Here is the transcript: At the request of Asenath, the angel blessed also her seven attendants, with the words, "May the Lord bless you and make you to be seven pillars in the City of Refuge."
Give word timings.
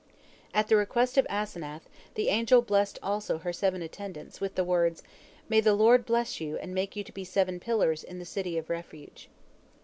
At 0.51 0.67
the 0.67 0.75
request 0.77 1.15
of 1.19 1.27
Asenath, 1.29 1.83
the 2.15 2.29
angel 2.29 2.63
blessed 2.63 2.97
also 3.03 3.37
her 3.37 3.53
seven 3.53 3.83
attendants, 3.83 4.41
with 4.41 4.55
the 4.55 4.63
words, 4.63 5.03
"May 5.47 5.61
the 5.61 5.75
Lord 5.75 6.07
bless 6.07 6.41
you 6.41 6.57
and 6.57 6.73
make 6.73 6.95
you 6.95 7.03
to 7.03 7.11
be 7.11 7.23
seven 7.23 7.59
pillars 7.59 8.03
in 8.03 8.17
the 8.17 8.25
City 8.25 8.57
of 8.57 8.71
Refuge." 8.71 9.29